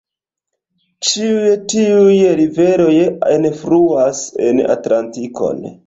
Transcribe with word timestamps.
Ĉiuj 1.09 1.51
tiuj 1.75 2.17
riveroj 2.41 2.91
enfluas 3.37 4.27
en 4.51 4.67
Atlantikon. 4.79 5.69